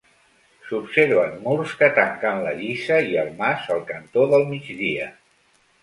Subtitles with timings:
[0.69, 5.11] S'observen murs que tanquen la lliça i el mas al cantó del migdia.